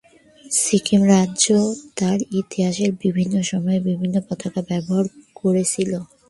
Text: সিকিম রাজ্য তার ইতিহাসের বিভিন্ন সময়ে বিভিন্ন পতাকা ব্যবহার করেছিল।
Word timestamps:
সিকিম 0.57 1.01
রাজ্য 1.13 1.45
তার 1.97 2.19
ইতিহাসের 2.41 2.91
বিভিন্ন 3.03 3.35
সময়ে 3.51 3.79
বিভিন্ন 3.89 4.15
পতাকা 4.27 4.61
ব্যবহার 4.69 5.05
করেছিল। 5.39 5.91